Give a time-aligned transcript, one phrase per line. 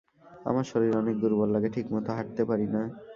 [0.45, 2.81] আমার শরীর অনেক দূর্বল লাগে ঠিকমত হাঁটতে পারি না।